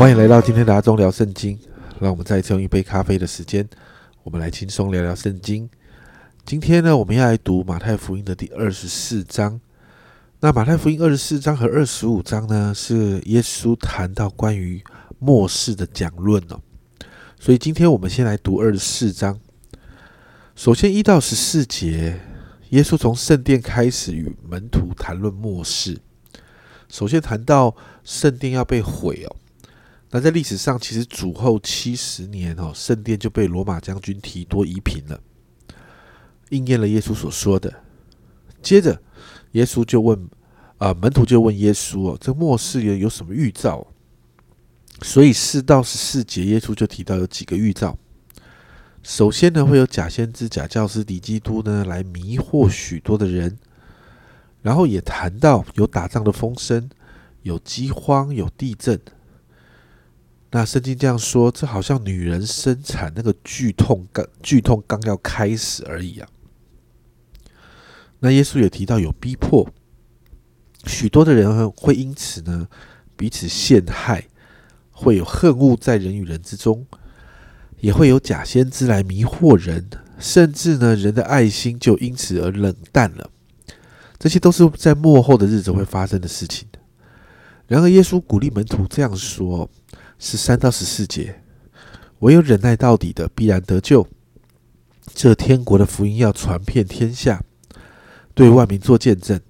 [0.00, 1.58] 欢迎来到今天的阿忠聊圣经。
[1.98, 3.68] 让我们再一次用一杯咖啡的时间，
[4.22, 5.68] 我们来轻松聊聊圣经。
[6.46, 9.60] 今天呢，我们要来读马太福音的第二十四章。
[10.40, 14.82] 那马太福音二十四章和二十五章呢，是耶稣谈到关于
[15.18, 16.58] 末世的讲论哦。
[17.38, 19.38] 所以今天我们先来读二十四章。
[20.56, 22.18] 首先一到十四节，
[22.70, 25.98] 耶稣从圣殿开始与门徒谈论末世。
[26.88, 29.36] 首先谈到圣殿要被毁哦。
[30.10, 35.20] 那在历史上，其实主后七十年哦，圣殿就被罗马将军提多夷平了，
[36.48, 37.72] 应验了耶稣所说的。
[38.60, 39.00] 接着，
[39.52, 40.28] 耶稣就问
[40.78, 43.86] 啊，门徒就问耶稣哦，这末世有有什么预兆？
[45.02, 47.96] 所以四到十四节，耶稣就提到有几个预兆。
[49.02, 53.56] 首先呢，会有假先知、假教师、敌基督呢，来迷惑许多的人。
[54.60, 56.90] 然后也谈到有打仗的风声，
[57.42, 59.00] 有饥荒，有地震。
[60.52, 66.28] 那圣经这样说，这好像女人生产那个剧痛刚剧痛刚要开始而已啊。
[68.18, 69.70] 那耶稣也提到有逼迫，
[70.86, 72.66] 许多的人会因此呢
[73.16, 74.26] 彼此陷害，
[74.90, 76.84] 会有恨恶在人与人之中，
[77.78, 83.30] 也会有假先知来迷惑人，甚至呢人的爱心就因此而冷淡了。
[84.18, 86.66] 这些都是在幕后的日子会发生的事情。
[87.68, 89.70] 然而耶稣鼓励门徒这样说。
[90.20, 91.42] 十三到十四节，
[92.18, 94.06] 唯有忍耐到底的，必然得救。
[95.14, 97.42] 这天国的福音要传遍天下，
[98.34, 99.40] 对万民做见证，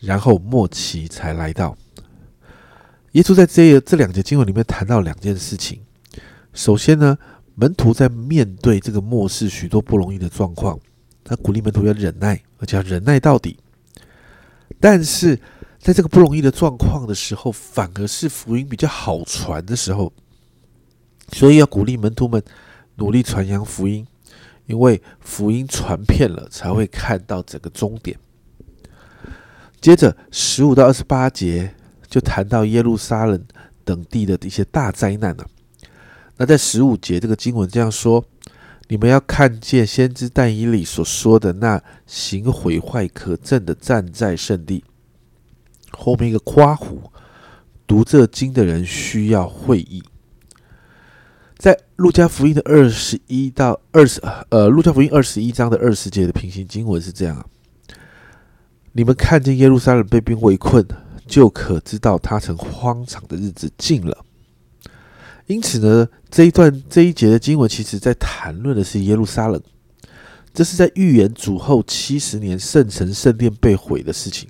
[0.00, 1.76] 然后末期才来到。
[3.10, 5.82] 耶稣在这这两节经文里面谈到两件事情。
[6.54, 7.18] 首先呢，
[7.56, 10.78] 门徒在面对这个末世许多不容易的状况，
[11.24, 13.58] 他鼓励门徒要忍耐，而且要忍耐到底。
[14.80, 15.38] 但是，
[15.82, 20.12] 在这个不容易的状况的时候，反而是福音比较好传的时候，
[21.32, 22.40] 所以要鼓励门徒们
[22.94, 24.06] 努力传扬福音，
[24.66, 28.16] 因为福音传遍了，才会看到整个终点。
[29.80, 31.74] 接着十五到二十八节
[32.08, 33.44] 就谈到耶路撒冷
[33.84, 35.44] 等地的一些大灾难了。
[36.36, 38.24] 那在十五节这个经文这样说
[38.86, 44.84] ：“你们要看见先知但以里所说的那行毁坏可憎的站在圣地。”
[45.96, 47.10] 后面一个夸胡，
[47.86, 50.02] 读这经的人需要会意。
[51.56, 57.48] 在路加福音的二十一到二十，呃，路加福音二十一章的二十节的平行经文是这样：
[58.92, 60.84] 你们看见耶路撒冷被兵围困，
[61.26, 64.24] 就可知道他曾荒场的日子近了。
[65.46, 69.62] 因此呢，这一段这一节的经文，其实在谈论的是耶路撒冷，
[70.52, 74.48] 这是在预言主后七十年圣城圣殿被毁的事情。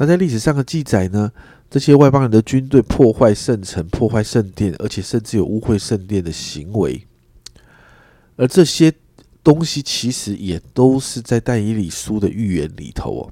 [0.00, 1.30] 那在历史上的记载呢？
[1.68, 7.06] 这些外邦人的军队破坏圣城、破坏圣殿，而且甚至有污秽圣殿的行为。
[8.36, 8.90] 而这些
[9.44, 13.22] 东西其实也都是在但以理书的预言里头哦。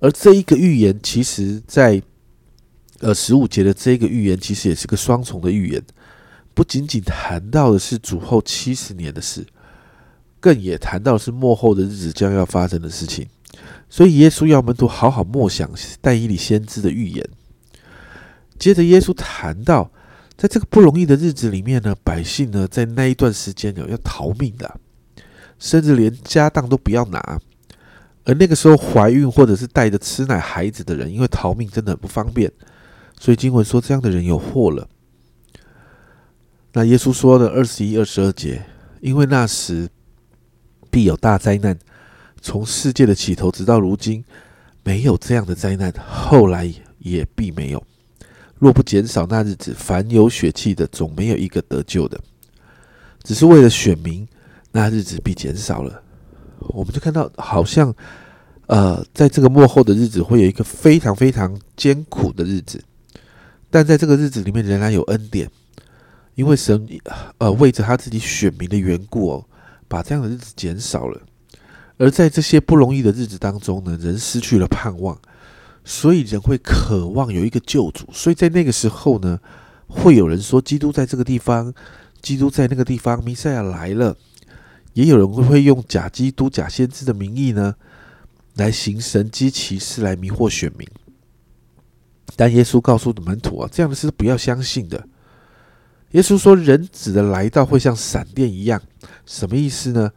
[0.00, 2.02] 而这一个预言，其实在
[3.00, 5.82] 呃十五节的这个预言，其实也是个双重的预言，
[6.54, 9.44] 不仅仅谈到的是主后七十年的事，
[10.40, 13.28] 更也谈到是末后的日子将要发生的事情。
[13.88, 17.28] 所以耶稣要门徒好好默想但以理先知的预言。
[18.58, 19.90] 接着耶稣谈到，
[20.36, 24.80] 在这个不容易的日子里面呢，百姓呢在那一段时间呢要逃命的，
[25.58, 27.40] 甚至连家当都不要拿。
[28.24, 32.50] 而那个时候怀孕或者是带着吃奶孩子的人，因为逃命真的很不方便，
[33.20, 34.88] 所以经文说这样的人有祸了。
[36.72, 38.64] 那耶稣说的二十一、二十二节，
[39.00, 39.88] 因为那时
[40.90, 41.78] 必有大灾难。
[42.46, 44.24] 从世界的起头直到如今，
[44.84, 47.84] 没有这样的灾难，后来也必没有。
[48.60, 52.16] 若不减少那日子，凡有血气的，总没有一个得救的。
[53.24, 54.24] 只是为了选民，
[54.70, 56.00] 那日子必减少了。
[56.68, 57.92] 我们就看到，好像
[58.68, 62.80] 呃，在这个幕后的日子，会有一个非常非常艰苦的日子。
[63.70, 65.50] 但在这个日子里面，仍然有恩典，
[66.36, 66.86] 因为神
[67.38, 69.44] 呃为着他自己选民的缘故哦，
[69.88, 71.20] 把这样的日子减少了。
[71.98, 75.18] 而在这些不容易的日子当中呢，人失去了盼望，
[75.84, 78.06] 所以人会渴望有一个救主。
[78.12, 79.40] 所以在那个时候呢，
[79.86, 81.72] 会有人说基督在这个地方，
[82.20, 84.16] 基督在那个地方，弥赛亚来了。
[84.92, 87.74] 也有人会用假基督、假先知的名义呢，
[88.54, 90.88] 来行神机骑士来迷惑选民。
[92.34, 95.06] 但耶稣告诉门徒啊，这样的事不要相信的。
[96.12, 98.80] 耶稣说，人子的来到会像闪电一样，
[99.26, 100.10] 什么意思呢？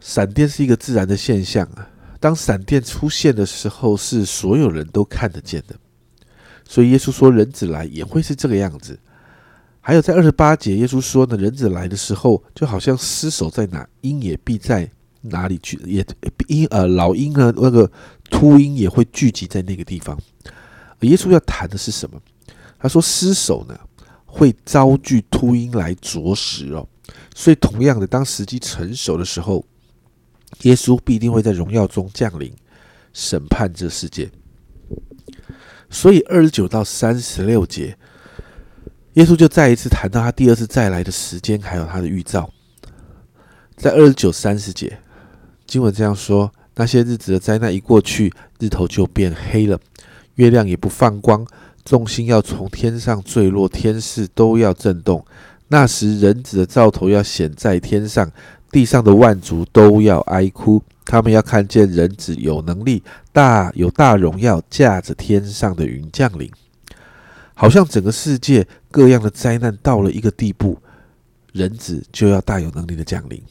[0.00, 1.88] 闪电是一个自然的现象啊。
[2.18, 5.76] 当闪电出现的时候，是所有人都看得见的。
[6.66, 8.98] 所以耶稣说人子来也会是这个样子。
[9.80, 14.88] 还有在二十八节，耶稣说呢，人子来的时候，就好像尸首在哪，鹰也必在
[15.22, 16.04] 哪里去，也
[16.48, 17.90] 鹰呃老鹰呢，那个
[18.30, 20.18] 秃鹰也会聚集在那个地方。
[21.00, 22.20] 耶稣要谈的是什么？
[22.78, 23.74] 他说尸首呢
[24.26, 26.86] 会遭拒秃鹰来啄食哦，
[27.34, 29.64] 所以同样的，当时机成熟的时候，
[30.62, 32.52] 耶稣必定会在荣耀中降临，
[33.12, 34.30] 审判这世界。
[35.88, 37.96] 所以二十九到三十六节。
[39.14, 42.48] 耶稣就再一次谈到他第二次再来的时间，还有他的预兆。
[43.76, 44.98] 在二十九、三十节，
[45.66, 49.80] 经文这样说：那些日子的灾难一过去，日头就变黑了，
[50.36, 51.44] 月亮也不放光，
[51.84, 55.26] 众星要从天上坠落，天势都要震动。
[55.66, 58.30] 那时，人子的兆头要显在天上，
[58.70, 63.02] 地上的万族都要哀哭，他们要看见人子有能力、
[63.32, 66.50] 大有大荣耀，驾着天上的云降临。
[67.54, 70.78] 好像整个世界各样的灾难到了一个地步，
[71.52, 73.42] 人子就要大有能力的降临，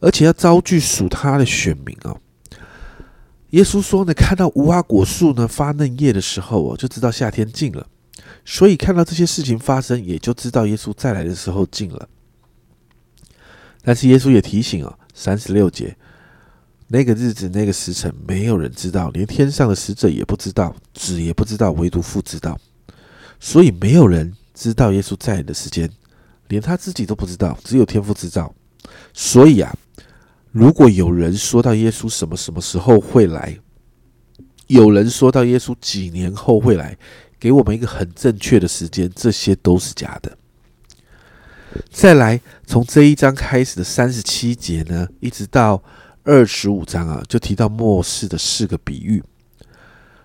[0.00, 2.16] 而且要招聚属他的选民哦。
[3.50, 7.86] 耶稣说呢，看到无花果树呢发嫩叶的时候哦，就知道夏天近了。
[8.44, 12.08] 所以看到这些事情发生，也就知道耶稣再来的时候近了。
[13.82, 15.96] 但是耶稣也提醒哦，三十六节，
[16.88, 22.58] 那个日子那个时辰，没有人知道，连天上的使者也不知道，子也不知道，唯独父知道。
[23.40, 25.90] 所以没有人知道耶稣在来的时间，
[26.48, 28.54] 连他自己都不知道，只有天父知道。
[29.12, 29.74] 所以啊，
[30.52, 33.58] 如果有人说到耶稣什么什么时候会来，
[34.68, 36.96] 有人说到耶稣几年后会来，
[37.40, 40.38] 给我们一个很正确的时间，这些都是假的。
[41.90, 45.82] 再来，从这一章开始的三十七节呢，一直到
[46.22, 49.22] 二十五章啊，就提到末世的四个比喻。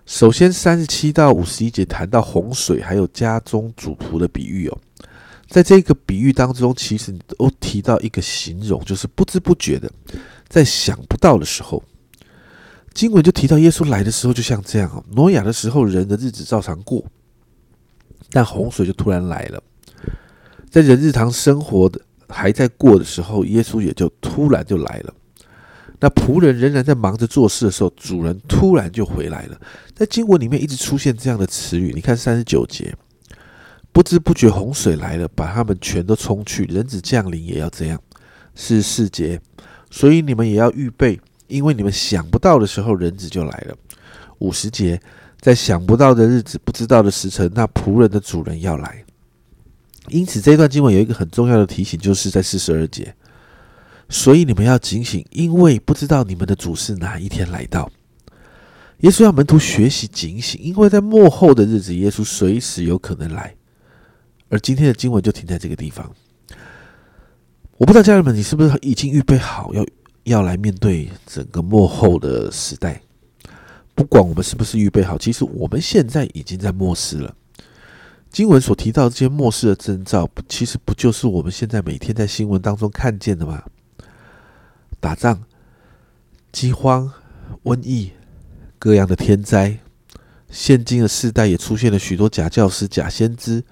[0.06, 4.78] 首先，三十七到五十一节谈到洪水，还有家中主仆的比喻哦。
[5.48, 9.90] 在这个比喻当中，其实都提到一个形容，就是不知不觉的，
[10.48, 11.84] 在想不到的时候，
[12.94, 15.04] 经文就提到耶稣来的时候，就像这样哦。
[15.12, 17.04] 挪亚的时候，人的日子照常过，
[18.32, 19.64] 但洪水就突然来了。
[20.78, 25.14] 在人日常生活的还在过的时候，耶稣也就突然就来了。
[26.00, 29.60] 那仆人仍然在忙着做事的时候，主人突然就回来了。
[29.96, 31.94] 在经文里面一直出现这样的词语。
[31.96, 32.96] 你看三十九节，
[33.92, 36.66] 不知不觉洪水来了，把他们全都冲去。
[36.66, 38.00] 人子降临也要这样。
[38.54, 39.42] 四十四节，
[39.90, 43.76] 所以你们也要预备，因为你们想不到的时候，人子就来了。
[44.38, 45.02] 五十节，
[45.40, 49.04] 在想不到的日子，不知道的时辰，那仆人的主人要来。
[50.10, 53.14] 因此，这段经文有一个很重要的提醒，就是在四十二节。
[54.10, 57.92] 所以你们要警醒，因为不知道你们的主是哪一天来到。
[59.02, 63.54] 耶稣要门徒学习警醒，因为在幕后的日子，耶稣随时有可能来。
[64.50, 66.10] 而今天的经文就停在这个地方。
[67.78, 69.86] 我不知道家人们，你是不是已经预备好要
[70.24, 73.02] 要来面对整个幕后的时代？
[73.94, 77.36] 不管我们是不是预备好，其实我们现在已经在末世了。
[78.38, 83.64] 经文所提到这些末世的征兆，其实不就是我们现在每天在新闻当中看见的吗？
[85.00, 85.42] 打仗、
[86.52, 87.12] 饥荒、
[87.64, 88.12] 瘟疫、
[88.78, 89.80] 各样的天灾，
[90.52, 93.64] 现今的世代也出现了许多假教师、假先知，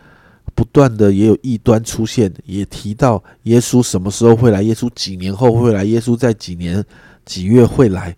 [0.55, 6.83] 不断的也有异端出现，也提到耶稣什么时候会来，耶稣几年后会来，耶稣在几年
[7.23, 8.17] 几月会来。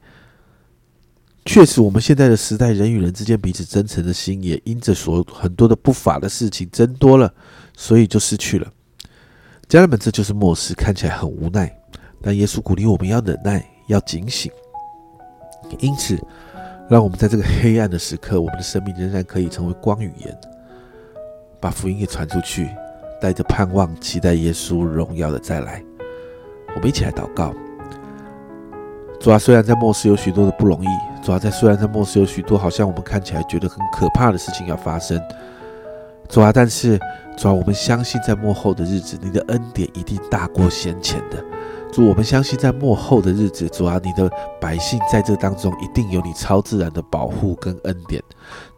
[1.47, 7.33] 确实，我们现在的时代，人与人之间彼此真诚的心，也因着所很多的不法的事情增多了，
[7.75, 8.69] 所以就失去了。
[9.69, 11.73] 家人们，这就是末世，看起来很无奈。
[12.21, 14.51] 但耶稣鼓励我们要忍耐，要警醒。
[15.79, 16.19] 因此，
[16.89, 20.37] 让我们在这个黑暗的时刻，我们的生命仍然可以成为光与盐，
[21.61, 22.69] 把福音给传出去，
[23.21, 25.81] 带着盼望，期待耶稣荣耀的再来。
[26.75, 27.53] 我们一起来祷告：
[29.27, 30.88] 主啊，虽然在末世有许多的不容易，
[31.22, 35.22] 主啊，在虽然在末世有许多好像我们看起来觉得很可怕的事情要发生，
[36.29, 36.98] 主啊，但是
[37.36, 41.43] 主啊，我们相信在幕后的日子，你的恩典一定大过先前的。
[41.91, 44.31] 主，我们相信在幕后的日子，主啊，你的
[44.62, 48.24] 百姓在这当中一定有你超自然的保护跟恩典。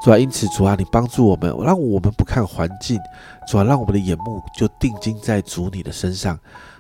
[0.01, 3.00] 主啊，因此主啊，你帮助我们，让我们不看环境，
[3.48, 6.39] 主啊，让我们的眼目就定睛在主你的身上。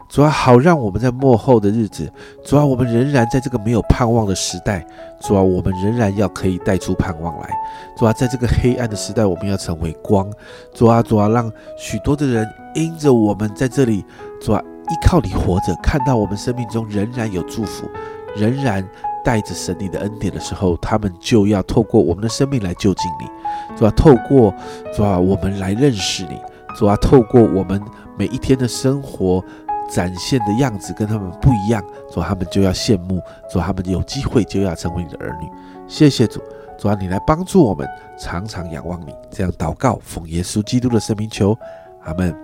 [0.09, 2.11] 主啊，好让我们在幕后的日子，
[2.43, 4.85] 主啊，我们仍然在这个没有盼望的时代，
[5.21, 7.49] 主啊，我们仍然要可以带出盼望来。
[7.95, 10.27] 主啊，在这个黑暗的时代，我们要成为光。
[10.73, 14.03] 主啊，主啊，让许多的人因着我们在这里，
[14.41, 14.61] 主啊。
[14.89, 17.87] 依靠你活着，看到我们生命中仍然有祝福，
[18.35, 18.83] 仍然
[19.23, 24.51] 带着神你的恩典的时候，他们就要透过我们的生命来就近你，主啊，透过
[24.91, 26.41] 主啊我们来认识你，
[26.75, 27.79] 主啊，透过我们
[28.17, 29.45] 每一天的生活
[29.89, 35.49] 展现的样子跟他们不一样，主，他们就要羡慕，主，他们有机会就要成为你的儿女。
[35.87, 36.39] 谢谢主，
[36.77, 37.87] 主啊，你来帮助我们，
[38.19, 39.13] 常常仰望你。
[39.31, 41.57] 这样祷告，奉耶稣基督的圣名求，
[42.03, 42.35] 阿门。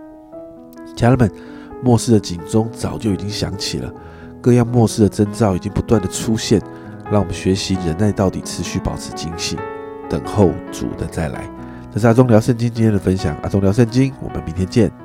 [0.95, 1.31] 家人们，
[1.83, 3.91] 末世的警钟早就已经响起了。
[4.41, 6.61] 各样末世的征兆已经不断的出现，
[7.11, 9.57] 让我们学习忍耐到底，持续保持警醒，
[10.09, 11.49] 等候主的再来。
[11.91, 15.04] 这是阿忠聊圣经今天的分享，阿忠聊圣经，我们明天见。